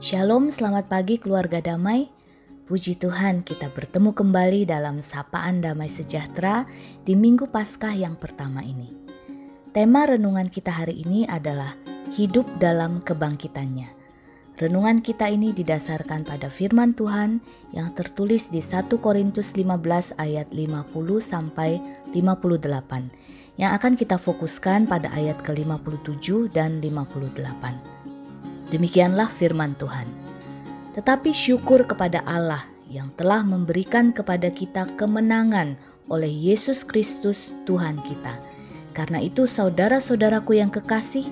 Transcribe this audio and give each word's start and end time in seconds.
Shalom, 0.00 0.48
selamat 0.48 0.88
pagi 0.88 1.20
keluarga 1.20 1.60
damai. 1.60 2.08
Puji 2.64 2.96
Tuhan, 2.96 3.44
kita 3.44 3.68
bertemu 3.68 4.16
kembali 4.16 4.64
dalam 4.64 5.04
sapaan 5.04 5.60
damai 5.60 5.92
sejahtera 5.92 6.64
di 7.04 7.12
Minggu 7.12 7.52
Paskah 7.52 7.92
yang 7.92 8.16
pertama 8.16 8.64
ini. 8.64 8.96
Tema 9.76 10.08
renungan 10.08 10.48
kita 10.48 10.72
hari 10.72 11.04
ini 11.04 11.28
adalah 11.28 11.76
hidup 12.16 12.48
dalam 12.56 13.04
kebangkitannya. 13.04 13.92
Renungan 14.56 15.04
kita 15.04 15.28
ini 15.28 15.52
didasarkan 15.52 16.24
pada 16.24 16.48
firman 16.48 16.96
Tuhan 16.96 17.44
yang 17.76 17.92
tertulis 17.92 18.48
di 18.48 18.64
1 18.64 18.88
Korintus 19.04 19.52
15 19.52 20.16
ayat 20.16 20.48
50 20.48 20.96
sampai 21.20 21.76
58 22.08 23.60
yang 23.60 23.76
akan 23.76 24.00
kita 24.00 24.16
fokuskan 24.16 24.88
pada 24.88 25.12
ayat 25.12 25.44
ke-57 25.44 26.56
dan 26.56 26.80
58. 26.80 27.99
Demikianlah 28.70 29.26
firman 29.26 29.74
Tuhan. 29.74 30.06
Tetapi 30.94 31.34
syukur 31.34 31.86
kepada 31.90 32.22
Allah 32.22 32.66
yang 32.90 33.10
telah 33.14 33.42
memberikan 33.42 34.14
kepada 34.14 34.50
kita 34.50 34.86
kemenangan 34.98 35.78
oleh 36.10 36.30
Yesus 36.30 36.82
Kristus 36.82 37.54
Tuhan 37.66 37.98
kita. 38.02 38.34
Karena 38.90 39.22
itu 39.22 39.46
saudara-saudaraku 39.46 40.58
yang 40.58 40.70
kekasih, 40.74 41.26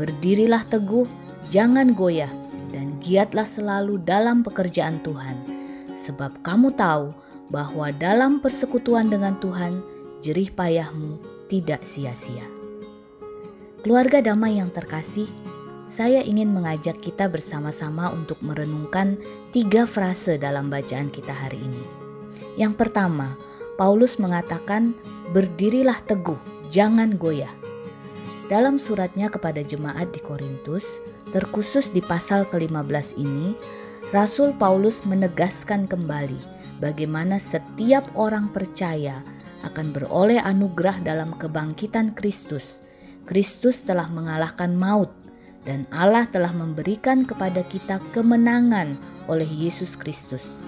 berdirilah 0.00 0.64
teguh, 0.68 1.04
jangan 1.52 1.92
goyah, 1.92 2.32
dan 2.72 2.96
giatlah 3.04 3.44
selalu 3.44 4.00
dalam 4.00 4.40
pekerjaan 4.40 5.04
Tuhan. 5.04 5.36
Sebab 5.92 6.40
kamu 6.40 6.72
tahu 6.72 7.12
bahwa 7.52 7.92
dalam 7.92 8.40
persekutuan 8.40 9.12
dengan 9.12 9.36
Tuhan, 9.36 9.84
jerih 10.24 10.48
payahmu 10.56 11.20
tidak 11.52 11.84
sia-sia. 11.84 12.48
Keluarga 13.84 14.24
damai 14.24 14.56
yang 14.56 14.72
terkasih, 14.72 15.28
saya 15.92 16.24
ingin 16.24 16.56
mengajak 16.56 17.04
kita 17.04 17.28
bersama-sama 17.28 18.08
untuk 18.16 18.40
merenungkan 18.40 19.20
tiga 19.52 19.84
frase 19.84 20.40
dalam 20.40 20.72
bacaan 20.72 21.12
kita 21.12 21.36
hari 21.36 21.60
ini. 21.60 21.84
Yang 22.56 22.80
pertama, 22.80 23.36
Paulus 23.76 24.16
mengatakan, 24.16 24.96
"Berdirilah 25.36 26.00
teguh, 26.08 26.40
jangan 26.72 27.20
goyah." 27.20 27.52
Dalam 28.48 28.80
suratnya 28.80 29.28
kepada 29.28 29.60
jemaat 29.60 30.16
di 30.16 30.20
Korintus, 30.24 30.96
terkhusus 31.28 31.92
di 31.92 32.00
pasal 32.00 32.48
ke-15 32.48 33.20
ini, 33.20 33.52
Rasul 34.16 34.56
Paulus 34.56 35.04
menegaskan 35.04 35.84
kembali 35.92 36.40
bagaimana 36.80 37.36
setiap 37.36 38.08
orang 38.16 38.48
percaya 38.48 39.20
akan 39.60 39.92
beroleh 39.92 40.40
anugerah 40.40 41.04
dalam 41.04 41.36
kebangkitan 41.36 42.16
Kristus. 42.16 42.80
Kristus 43.28 43.84
telah 43.84 44.08
mengalahkan 44.08 44.72
maut 44.72 45.21
dan 45.62 45.86
Allah 45.94 46.26
telah 46.26 46.50
memberikan 46.50 47.22
kepada 47.22 47.62
kita 47.62 48.02
kemenangan 48.10 48.98
oleh 49.30 49.46
Yesus 49.46 49.94
Kristus. 49.94 50.58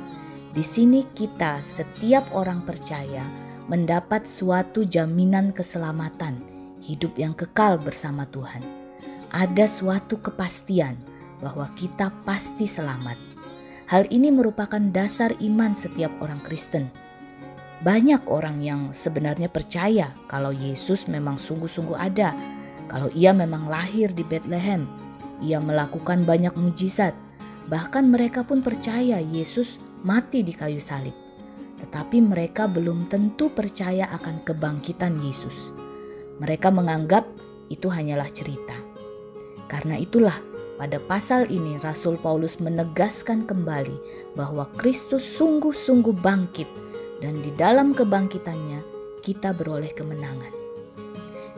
Di 0.55 0.63
sini 0.63 1.03
kita 1.19 1.59
setiap 1.67 2.31
orang 2.31 2.63
percaya 2.63 3.27
mendapat 3.67 4.23
suatu 4.23 4.87
jaminan 4.87 5.51
keselamatan, 5.51 6.39
hidup 6.79 7.19
yang 7.19 7.35
kekal 7.35 7.81
bersama 7.81 8.23
Tuhan. 8.31 8.63
Ada 9.35 9.67
suatu 9.67 10.23
kepastian 10.23 10.95
bahwa 11.43 11.67
kita 11.75 12.15
pasti 12.23 12.71
selamat. 12.71 13.19
Hal 13.91 14.07
ini 14.15 14.31
merupakan 14.31 14.81
dasar 14.95 15.35
iman 15.43 15.75
setiap 15.75 16.15
orang 16.23 16.39
Kristen. 16.47 16.89
Banyak 17.83 18.31
orang 18.31 18.63
yang 18.65 18.95
sebenarnya 18.95 19.51
percaya 19.51 20.15
kalau 20.31 20.55
Yesus 20.55 21.05
memang 21.11 21.37
sungguh-sungguh 21.37 21.99
ada 21.99 22.33
kalau 22.89 23.09
ia 23.17 23.33
memang 23.33 23.67
lahir 23.67 24.13
di 24.13 24.23
Bethlehem, 24.23 24.85
ia 25.41 25.59
melakukan 25.59 26.23
banyak 26.23 26.55
mujizat. 26.55 27.17
Bahkan 27.65 28.13
mereka 28.13 28.45
pun 28.45 28.61
percaya 28.61 29.19
Yesus 29.19 29.81
mati 30.05 30.45
di 30.45 30.53
kayu 30.53 30.79
salib. 30.79 31.17
Tetapi 31.81 32.21
mereka 32.21 32.69
belum 32.69 33.09
tentu 33.09 33.49
percaya 33.51 34.09
akan 34.13 34.45
kebangkitan 34.45 35.17
Yesus. 35.25 35.73
Mereka 36.41 36.69
menganggap 36.69 37.25
itu 37.73 37.89
hanyalah 37.89 38.29
cerita. 38.29 38.77
Karena 39.65 39.97
itulah 39.97 40.37
pada 40.77 41.01
pasal 41.01 41.49
ini 41.49 41.81
Rasul 41.81 42.21
Paulus 42.21 42.61
menegaskan 42.61 43.49
kembali 43.49 44.35
bahwa 44.37 44.69
Kristus 44.77 45.25
sungguh-sungguh 45.41 46.21
bangkit 46.21 46.69
dan 47.25 47.41
di 47.41 47.49
dalam 47.57 47.97
kebangkitannya 47.97 48.83
kita 49.25 49.57
beroleh 49.57 49.95
kemenangan. 49.97 50.64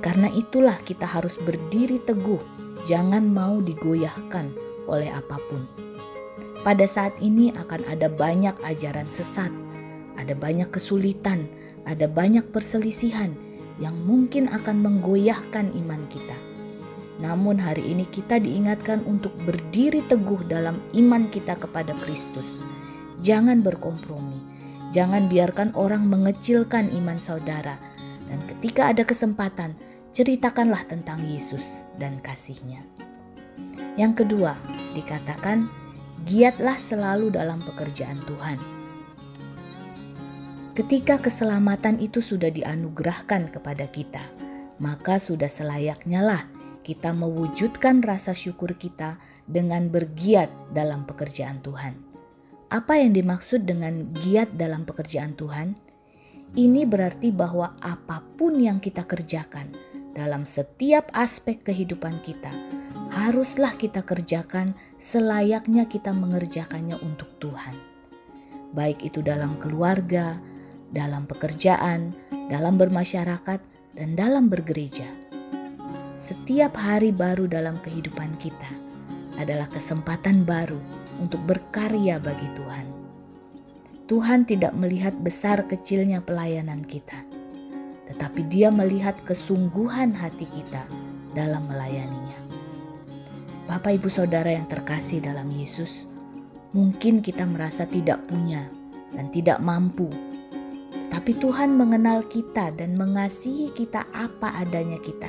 Karena 0.05 0.29
itulah 0.29 0.77
kita 0.85 1.09
harus 1.09 1.41
berdiri 1.41 2.01
teguh, 2.05 2.41
jangan 2.85 3.25
mau 3.25 3.59
digoyahkan 3.65 4.53
oleh 4.87 5.09
apa 5.11 5.41
pun. 5.49 5.65
Pada 6.67 6.85
saat 6.85 7.15
ini 7.23 7.55
akan 7.55 7.87
ada 7.87 8.11
banyak 8.11 8.59
ajaran 8.67 9.07
sesat, 9.07 9.55
ada 10.19 10.35
banyak 10.35 10.69
kesulitan, 10.69 11.47
ada 11.87 12.11
banyak 12.11 12.43
perselisihan 12.51 13.33
yang 13.79 13.95
mungkin 14.03 14.51
akan 14.51 14.83
menggoyahkan 14.83 15.71
iman 15.79 16.03
kita. 16.11 16.37
Namun 17.17 17.57
hari 17.57 17.87
ini 17.97 18.05
kita 18.05 18.37
diingatkan 18.37 19.01
untuk 19.09 19.33
berdiri 19.49 20.05
teguh 20.05 20.45
dalam 20.45 20.83
iman 20.93 21.33
kita 21.33 21.57
kepada 21.57 21.97
Kristus. 22.05 22.61
Jangan 23.25 23.65
berkompromi, 23.65 24.37
jangan 24.93 25.25
biarkan 25.31 25.73
orang 25.73 26.05
mengecilkan 26.05 26.93
iman 26.93 27.17
saudara. 27.17 27.81
Dan 28.27 28.43
ketika 28.45 28.93
ada 28.93 29.07
kesempatan, 29.07 29.79
ceritakanlah 30.17 30.89
tentang 30.89 31.29
Yesus 31.29 31.85
dan 32.01 32.25
kasihnya. 32.25 32.81
Yang 34.01 34.25
kedua, 34.25 34.57
dikatakan 34.97 35.69
giatlah 36.25 36.81
selalu 36.81 37.37
dalam 37.37 37.61
pekerjaan 37.61 38.17
Tuhan. 38.25 38.57
Ketika 40.73 41.21
keselamatan 41.21 42.01
itu 42.01 42.25
sudah 42.25 42.49
dianugerahkan 42.49 43.53
kepada 43.53 43.93
kita, 43.93 44.25
maka 44.81 45.21
sudah 45.21 45.53
selayaknya 45.53 46.25
lah 46.25 46.43
kita 46.81 47.13
mewujudkan 47.13 48.01
rasa 48.01 48.33
syukur 48.33 48.73
kita 48.73 49.21
dengan 49.45 49.93
bergiat 49.93 50.49
dalam 50.73 51.05
pekerjaan 51.05 51.61
Tuhan. 51.61 51.93
Apa 52.73 53.05
yang 53.05 53.13
dimaksud 53.13 53.69
dengan 53.69 54.17
giat 54.17 54.57
dalam 54.57 54.89
pekerjaan 54.89 55.37
Tuhan? 55.37 55.77
Ini 56.57 56.89
berarti 56.89 57.29
bahwa 57.37 57.77
apa 57.85 58.25
pun 58.41 58.57
yang 58.57 58.81
kita 58.81 59.05
kerjakan, 59.05 59.86
dalam 60.17 60.49
setiap 60.49 61.13
aspek 61.13 61.61
kehidupan 61.61 62.25
kita, 62.25 62.49
haruslah 63.13 63.77
kita 63.77 64.01
kerjakan 64.01 64.73
selayaknya 64.97 65.85
kita 65.85 66.17
mengerjakannya 66.17 66.97
untuk 67.05 67.29
Tuhan. 67.37 67.77
Baik 68.73 69.05
itu 69.05 69.21
dalam 69.21 69.61
keluarga, 69.61 70.41
dalam 70.89 71.29
pekerjaan, 71.29 72.17
dalam 72.49 72.81
bermasyarakat, 72.81 73.61
dan 73.93 74.09
dalam 74.17 74.49
bergereja. 74.49 75.05
Setiap 76.17 76.81
hari 76.81 77.13
baru 77.13 77.45
dalam 77.45 77.77
kehidupan 77.85 78.41
kita 78.41 78.73
adalah 79.37 79.69
kesempatan 79.69 80.49
baru 80.49 80.81
untuk 81.21 81.45
berkarya 81.45 82.17
bagi 82.17 82.49
Tuhan. 82.57 82.87
Tuhan 84.09 84.49
tidak 84.49 84.73
melihat 84.73 85.13
besar 85.21 85.69
kecilnya 85.69 86.25
pelayanan 86.25 86.81
kita 86.81 87.36
tetapi 88.07 88.47
Dia 88.47 88.71
melihat 88.71 89.19
kesungguhan 89.27 90.15
hati 90.15 90.47
kita 90.47 90.87
dalam 91.35 91.67
melayaninya. 91.69 92.39
Bapak, 93.67 93.99
ibu, 93.99 94.07
saudara 94.07 94.55
yang 94.55 94.71
terkasih 94.71 95.19
dalam 95.19 95.51
Yesus, 95.51 96.07
mungkin 96.71 97.19
kita 97.19 97.43
merasa 97.43 97.83
tidak 97.83 98.23
punya 98.31 98.71
dan 99.11 99.27
tidak 99.35 99.59
mampu, 99.59 100.07
tetapi 101.07 101.35
Tuhan 101.43 101.75
mengenal 101.75 102.23
kita 102.31 102.71
dan 102.79 102.95
mengasihi 102.95 103.75
kita 103.75 104.07
apa 104.15 104.55
adanya 104.63 105.03
kita. 105.03 105.27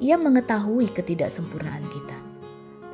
Ia 0.00 0.16
mengetahui 0.16 0.88
ketidaksempurnaan 0.96 1.84
kita, 1.84 2.18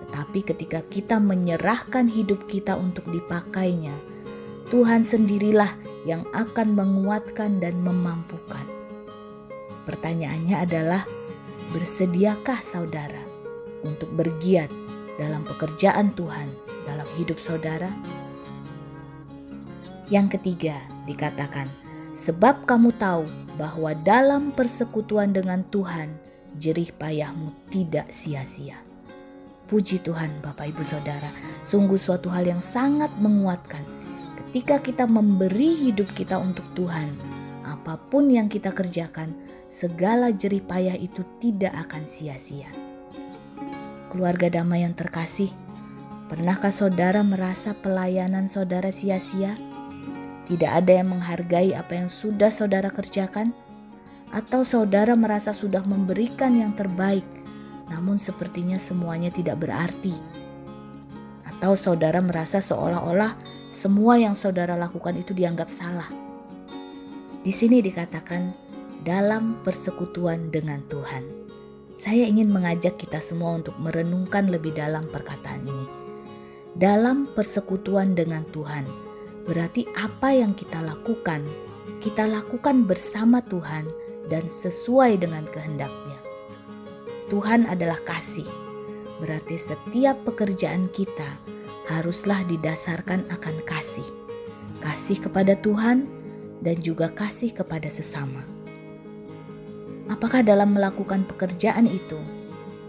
tetapi 0.03 0.41
ketika 0.43 0.83
kita 0.83 1.23
menyerahkan 1.23 2.11
hidup 2.11 2.51
kita 2.51 2.75
untuk 2.75 3.07
dipakainya, 3.15 3.95
Tuhan 4.67 5.07
sendirilah 5.07 5.71
yang 6.03 6.27
akan 6.35 6.75
menguatkan 6.75 7.63
dan 7.63 7.79
memampukan. 7.79 8.76
Pertanyaannya 9.87 10.57
adalah, 10.59 11.07
bersediakah 11.71 12.59
saudara 12.59 13.23
untuk 13.87 14.11
bergiat 14.19 14.69
dalam 15.15 15.47
pekerjaan 15.47 16.11
Tuhan 16.19 16.51
dalam 16.83 17.07
hidup 17.15 17.39
saudara? 17.39 17.95
Yang 20.11 20.39
ketiga, 20.39 20.83
dikatakan, 21.07 21.71
sebab 22.19 22.67
kamu 22.67 22.99
tahu 22.99 23.31
bahwa 23.55 23.95
dalam 23.95 24.51
persekutuan 24.51 25.31
dengan 25.31 25.63
Tuhan, 25.71 26.19
jerih 26.59 26.91
payahmu 26.95 27.71
tidak 27.71 28.11
sia-sia. 28.11 28.83
Puji 29.67 29.99
Tuhan, 30.03 30.43
Bapak 30.43 30.71
Ibu 30.71 30.83
Saudara, 30.87 31.31
sungguh 31.63 31.99
suatu 31.99 32.31
hal 32.31 32.47
yang 32.47 32.63
sangat 32.63 33.11
menguatkan 33.19 33.83
ketika 34.39 34.79
kita 34.79 35.05
memberi 35.11 35.75
hidup 35.75 36.07
kita 36.15 36.39
untuk 36.39 36.63
Tuhan. 36.79 37.11
Apa 37.67 37.99
pun 37.99 38.31
yang 38.31 38.47
kita 38.47 38.71
kerjakan, 38.71 39.35
segala 39.67 40.33
jerih 40.33 40.63
payah 40.63 40.95
itu 40.99 41.27
tidak 41.43 41.75
akan 41.87 42.07
sia-sia. 42.07 42.71
Keluarga 44.11 44.49
damai 44.49 44.87
yang 44.87 44.95
terkasih, 44.97 45.51
Pernahkah 46.27 46.75
saudara 46.75 47.23
merasa 47.23 47.71
pelayanan 47.71 48.51
saudara 48.51 48.91
sia-sia? 48.91 49.55
Tidak 50.51 50.67
ada 50.67 50.99
yang 50.99 51.15
menghargai 51.15 51.71
apa 51.71 52.03
yang 52.03 52.11
sudah 52.11 52.51
saudara 52.51 52.91
kerjakan? 52.91 53.55
Atau 54.35 54.67
saudara 54.67 55.15
merasa 55.15 55.55
sudah 55.55 55.87
memberikan 55.87 56.51
yang 56.59 56.75
terbaik, 56.75 57.23
namun 57.87 58.19
sepertinya 58.19 58.75
semuanya 58.75 59.31
tidak 59.31 59.63
berarti? 59.63 60.19
Atau 61.47 61.79
saudara 61.79 62.19
merasa 62.19 62.59
seolah-olah 62.59 63.39
semua 63.71 64.19
yang 64.19 64.35
saudara 64.35 64.75
lakukan 64.75 65.15
itu 65.15 65.31
dianggap 65.31 65.71
salah? 65.71 66.11
Di 67.39 67.55
sini 67.55 67.79
dikatakan 67.79 68.66
dalam 69.07 69.63
persekutuan 69.63 70.51
dengan 70.51 70.83
Tuhan. 70.91 71.23
Saya 71.95 72.27
ingin 72.27 72.51
mengajak 72.51 72.99
kita 72.99 73.23
semua 73.23 73.55
untuk 73.55 73.79
merenungkan 73.79 74.51
lebih 74.51 74.75
dalam 74.75 75.07
perkataan 75.07 75.63
ini 75.63 76.07
dalam 76.77 77.25
persekutuan 77.33 78.13
dengan 78.13 78.45
Tuhan. 78.53 78.85
Berarti 79.49 79.89
apa 79.97 80.37
yang 80.37 80.53
kita 80.53 80.85
lakukan, 80.85 81.41
kita 82.05 82.29
lakukan 82.29 82.85
bersama 82.85 83.41
Tuhan 83.41 83.89
dan 84.29 84.47
sesuai 84.47 85.17
dengan 85.25 85.49
kehendaknya. 85.49 86.21
Tuhan 87.33 87.67
adalah 87.67 87.99
kasih. 88.05 88.47
Berarti 89.17 89.57
setiap 89.57 90.21
pekerjaan 90.29 90.93
kita 90.93 91.41
haruslah 91.89 92.45
didasarkan 92.45 93.25
akan 93.33 93.57
kasih. 93.65 94.07
Kasih 94.85 95.17
kepada 95.17 95.57
Tuhan 95.57 96.05
dan 96.61 96.77
juga 96.85 97.09
kasih 97.09 97.57
kepada 97.57 97.89
sesama. 97.89 98.45
Apakah 100.07 100.47
dalam 100.47 100.79
melakukan 100.79 101.27
pekerjaan 101.27 101.91
itu 101.91 102.19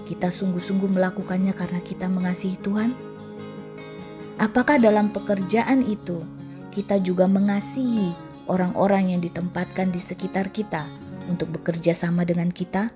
kita 0.06 0.30
sungguh-sungguh 0.30 0.94
melakukannya 0.94 1.50
karena 1.52 1.82
kita 1.82 2.06
mengasihi 2.06 2.62
Tuhan? 2.62 2.94
Apakah 4.38 4.78
dalam 4.78 5.10
pekerjaan 5.10 5.82
itu 5.82 6.22
kita 6.70 7.02
juga 7.02 7.26
mengasihi 7.26 8.14
orang-orang 8.46 9.18
yang 9.18 9.22
ditempatkan 9.26 9.90
di 9.90 9.98
sekitar 9.98 10.54
kita 10.54 10.86
untuk 11.26 11.58
bekerja 11.58 11.98
sama 11.98 12.22
dengan 12.22 12.54
kita? 12.54 12.94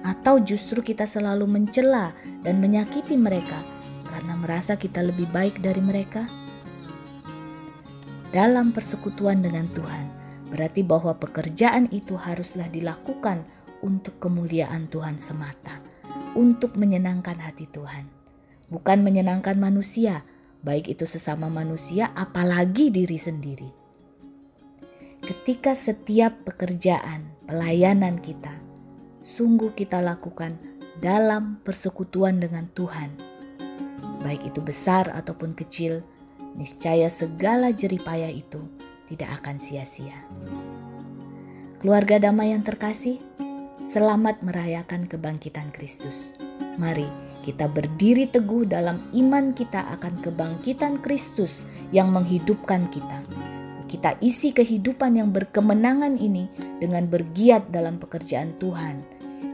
Atau 0.00 0.40
justru 0.40 0.80
kita 0.80 1.04
selalu 1.04 1.44
mencela 1.44 2.16
dan 2.40 2.56
menyakiti 2.56 3.20
mereka 3.20 3.60
karena 4.08 4.32
merasa 4.32 4.80
kita 4.80 5.04
lebih 5.04 5.28
baik 5.28 5.60
dari 5.60 5.84
mereka? 5.84 6.24
Dalam 8.32 8.72
persekutuan 8.72 9.44
dengan 9.44 9.68
Tuhan, 9.76 10.23
berarti 10.48 10.84
bahwa 10.84 11.16
pekerjaan 11.16 11.88
itu 11.92 12.16
haruslah 12.18 12.68
dilakukan 12.68 13.44
untuk 13.80 14.16
kemuliaan 14.20 14.88
Tuhan 14.88 15.20
semata, 15.20 15.80
untuk 16.36 16.76
menyenangkan 16.80 17.40
hati 17.40 17.68
Tuhan 17.68 18.24
bukan 18.74 19.04
menyenangkan 19.04 19.54
manusia, 19.54 20.24
baik 20.64 20.90
itu 20.90 21.04
sesama 21.04 21.46
manusia, 21.46 22.12
apalagi 22.16 22.88
diri 22.90 23.14
sendiri. 23.14 23.70
Ketika 25.24 25.72
setiap 25.72 26.44
pekerjaan, 26.44 27.32
pelayanan 27.48 28.20
kita, 28.20 28.52
sungguh 29.24 29.72
kita 29.72 30.02
lakukan 30.04 30.60
dalam 31.00 31.62
persekutuan 31.64 32.42
dengan 32.42 32.68
Tuhan, 32.76 33.14
baik 34.20 34.52
itu 34.52 34.60
besar 34.60 35.08
ataupun 35.12 35.56
kecil, 35.56 36.04
niscaya 36.58 37.08
segala 37.08 37.72
jeripayah 37.72 38.34
itu 38.34 38.68
tidak 39.08 39.42
akan 39.42 39.60
sia-sia. 39.60 40.24
Keluarga 41.84 42.16
damai 42.16 42.56
yang 42.56 42.64
terkasih, 42.64 43.20
selamat 43.84 44.40
merayakan 44.40 45.04
kebangkitan 45.04 45.68
Kristus. 45.68 46.32
Mari 46.80 47.06
kita 47.44 47.68
berdiri 47.68 48.24
teguh 48.24 48.64
dalam 48.64 49.04
iman 49.12 49.52
kita 49.52 49.84
akan 50.00 50.24
kebangkitan 50.24 51.04
Kristus 51.04 51.68
yang 51.92 52.08
menghidupkan 52.08 52.88
kita. 52.88 53.20
Kita 53.84 54.16
isi 54.24 54.56
kehidupan 54.56 55.20
yang 55.20 55.28
berkemenangan 55.30 56.16
ini 56.16 56.48
dengan 56.80 57.04
bergiat 57.04 57.68
dalam 57.68 58.00
pekerjaan 58.00 58.56
Tuhan 58.56 59.04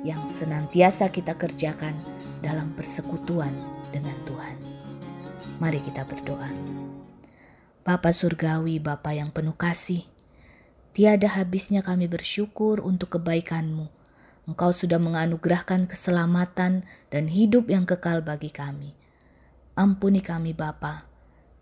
yang 0.06 0.24
senantiasa 0.30 1.10
kita 1.10 1.34
kerjakan 1.34 1.92
dalam 2.40 2.72
persekutuan 2.78 3.52
dengan 3.90 4.16
Tuhan. 4.24 4.56
Mari 5.60 5.82
kita 5.84 6.06
berdoa. 6.08 6.79
Bapa 7.80 8.12
Surgawi, 8.12 8.76
Bapa 8.76 9.16
yang 9.16 9.32
penuh 9.32 9.56
kasih, 9.56 10.04
tiada 10.92 11.32
habisnya 11.32 11.80
kami 11.80 12.06
bersyukur 12.06 12.84
untuk 12.84 13.16
kebaikan-Mu 13.16 14.00
Engkau 14.50 14.74
sudah 14.74 14.98
menganugerahkan 14.98 15.86
keselamatan 15.86 16.82
dan 17.06 17.24
hidup 17.30 17.70
yang 17.70 17.86
kekal 17.86 18.18
bagi 18.18 18.50
kami. 18.50 18.98
Ampuni 19.78 20.24
kami 20.26 20.58
Bapa, 20.58 21.06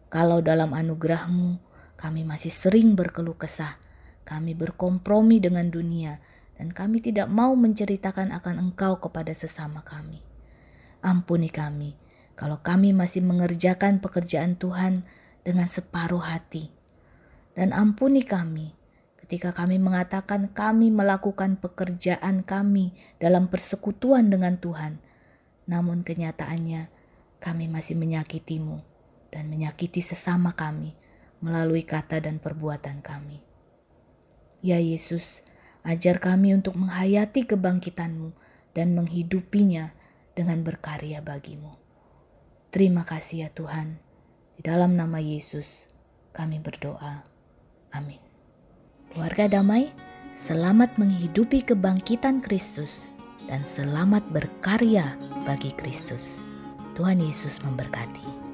kalau 0.09 0.41
dalam 0.41 0.73
anugerahmu 0.73 1.61
kami 2.01 2.25
masih 2.25 2.49
sering 2.49 2.97
berkeluh 2.97 3.37
kesah, 3.37 3.77
kami 4.25 4.57
berkompromi 4.57 5.37
dengan 5.37 5.69
dunia, 5.69 6.17
dan 6.57 6.73
kami 6.73 7.05
tidak 7.05 7.29
mau 7.29 7.53
menceritakan 7.59 8.33
akan 8.33 8.73
Engkau 8.73 8.97
kepada 9.05 9.37
sesama 9.37 9.85
kami. 9.85 10.25
Ampuni 11.05 11.53
kami, 11.53 11.93
kalau 12.41 12.65
kami 12.65 12.97
masih 12.97 13.21
mengerjakan 13.21 14.01
pekerjaan 14.01 14.57
Tuhan 14.57 15.05
dengan 15.49 15.65
separuh 15.65 16.21
hati. 16.21 16.69
Dan 17.57 17.73
ampuni 17.73 18.21
kami 18.21 18.77
ketika 19.17 19.57
kami 19.57 19.81
mengatakan 19.81 20.53
kami 20.53 20.93
melakukan 20.93 21.57
pekerjaan 21.57 22.45
kami 22.45 22.93
dalam 23.17 23.49
persekutuan 23.49 24.29
dengan 24.29 24.61
Tuhan, 24.61 25.01
namun 25.65 26.05
kenyataannya 26.05 26.93
kami 27.41 27.65
masih 27.65 27.97
menyakitimu 27.97 28.85
dan 29.33 29.49
menyakiti 29.49 30.05
sesama 30.05 30.53
kami 30.53 30.93
melalui 31.41 31.81
kata 31.81 32.21
dan 32.21 32.37
perbuatan 32.45 33.01
kami. 33.01 33.41
Ya 34.61 34.77
Yesus, 34.77 35.47
ajar 35.81 36.21
kami 36.21 36.53
untuk 36.53 36.77
menghayati 36.77 37.49
kebangkitanmu 37.49 38.37
dan 38.77 38.93
menghidupinya 38.93 39.97
dengan 40.37 40.61
berkarya 40.61 41.25
bagimu. 41.25 41.73
Terima 42.69 43.07
kasih 43.07 43.49
ya 43.49 43.51
Tuhan. 43.55 44.08
Di 44.59 44.67
dalam 44.67 44.99
nama 44.99 45.23
Yesus 45.23 45.87
kami 46.35 46.59
berdoa. 46.59 47.23
Amin. 47.95 48.19
Keluarga 49.15 49.47
damai, 49.47 49.95
selamat 50.35 50.99
menghidupi 50.99 51.63
kebangkitan 51.63 52.43
Kristus 52.43 53.07
dan 53.47 53.63
selamat 53.63 54.27
berkarya 54.35 55.15
bagi 55.47 55.71
Kristus. 55.79 56.43
Tuhan 56.99 57.23
Yesus 57.23 57.63
memberkati. 57.63 58.48